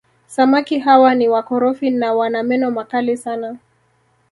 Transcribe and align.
samaki 0.27 0.79
hawa 0.79 1.15
ni 1.15 1.29
wakorofi 1.29 1.89
na 1.89 2.13
wana 2.13 2.43
meno 2.43 2.71
makali 2.71 3.17
sana 3.17 3.57